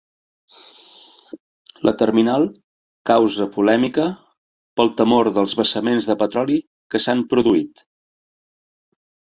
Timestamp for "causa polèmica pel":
3.11-4.91